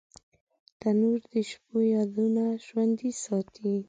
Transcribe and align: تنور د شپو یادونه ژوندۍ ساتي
تنور 0.79 1.19
د 1.33 1.35
شپو 1.49 1.77
یادونه 1.95 2.43
ژوندۍ 2.65 3.11
ساتي 3.23 3.69